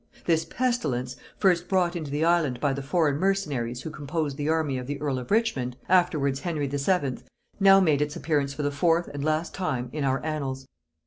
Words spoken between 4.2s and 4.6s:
the